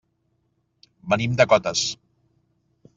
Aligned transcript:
Venim 1.15 1.37
de 1.43 1.49
Cotes. 1.55 1.87